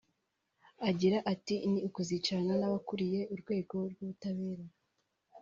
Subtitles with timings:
[0.89, 4.65] Agira ati "Ni ukuzicarana n’abakuriye urwego rw’ubutabera